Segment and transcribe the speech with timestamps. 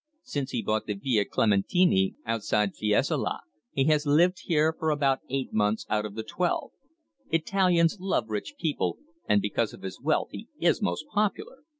[0.23, 3.37] "Since he bought the Villa Clementini outside Fiesole
[3.71, 6.71] he has lived here for about eight months out of the twelve.
[7.29, 8.97] Italians love rich people,
[9.29, 11.59] and because of his wealth he is most popular.